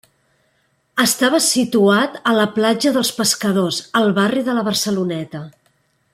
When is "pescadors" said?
3.19-3.83